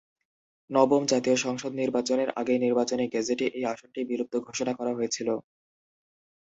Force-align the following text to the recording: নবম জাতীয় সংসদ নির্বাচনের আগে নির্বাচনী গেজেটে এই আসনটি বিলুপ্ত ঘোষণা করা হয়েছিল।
নবম 0.69 1.01
জাতীয় 1.05 1.37
সংসদ 1.37 1.71
নির্বাচনের 1.81 2.29
আগে 2.39 2.53
নির্বাচনী 2.57 3.05
গেজেটে 3.13 3.45
এই 3.57 3.63
আসনটি 3.65 3.99
বিলুপ্ত 4.09 4.33
ঘোষণা 4.47 4.73
করা 4.79 4.91
হয়েছিল। 4.97 5.29